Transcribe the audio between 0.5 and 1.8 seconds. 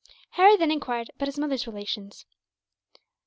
then enquired about his mother's